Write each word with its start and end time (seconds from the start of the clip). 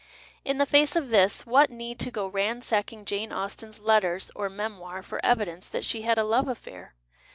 In 0.43 0.57
the 0.57 0.65
face 0.65 0.95
of 0.95 1.09
this, 1.11 1.45
what 1.45 1.69
need 1.69 1.99
to 1.99 2.09
go 2.09 2.25
ransacking 2.25 3.05
Jane 3.05 3.31
Austen's 3.31 3.79
Letters 3.79 4.31
or 4.35 4.49
Memoir 4.49 5.03
for 5.03 5.23
evidence 5.23 5.69
that 5.69 5.85
she 5.85 6.01
had 6.01 6.17
a 6.17 6.23
love 6.23 6.47
affair 6.47 6.95